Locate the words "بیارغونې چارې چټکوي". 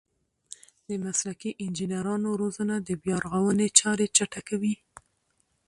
3.03-4.75